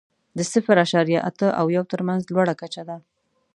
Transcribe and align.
د 0.37 0.39
صفر 0.51 0.75
اعشاریه 0.83 1.19
اته 1.29 1.47
او 1.59 1.65
یو 1.75 1.83
تر 1.91 1.99
مینځ 2.07 2.23
لوړه 2.33 2.53
کچه 2.61 2.83
ده. 2.89 2.97